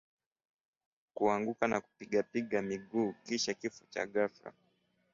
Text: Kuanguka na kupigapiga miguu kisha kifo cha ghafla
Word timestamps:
Kuanguka 1.13 1.67
na 1.67 1.81
kupigapiga 1.81 2.61
miguu 2.61 3.13
kisha 3.27 3.53
kifo 3.53 3.85
cha 3.89 4.05
ghafla 4.07 4.53